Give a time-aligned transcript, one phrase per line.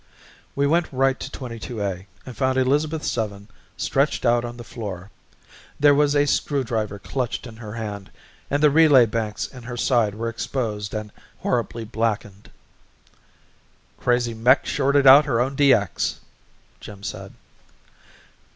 [0.55, 5.11] We went right to 22A and found Elizabeth Seven stretched out on the floor.
[5.79, 8.09] There was a screwdriver clutched in her hand
[8.49, 11.11] and the relay banks in her side were exposed and
[11.41, 12.49] horribly blackened.
[13.99, 16.15] "Crazy mech shorted out her own DX,"
[16.79, 17.35] Jim said.